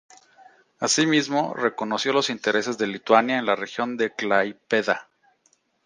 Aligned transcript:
Asimismo, 0.79 1.53
reconoció 1.55 2.11
los 2.11 2.31
intereses 2.31 2.75
de 2.79 2.87
Lituania 2.87 3.37
en 3.37 3.45
la 3.45 3.55
región 3.55 3.97
de 3.97 4.11
Klaipėda. 4.11 5.07